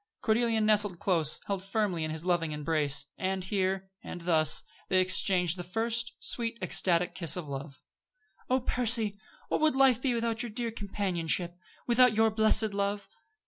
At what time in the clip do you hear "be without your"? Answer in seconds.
10.01-10.49